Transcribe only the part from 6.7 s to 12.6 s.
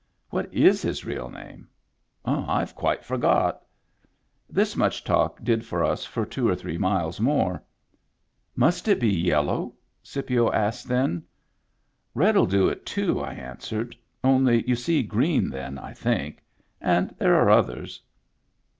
miles more." Must it be yellow?" Scipio asked then. "RedTl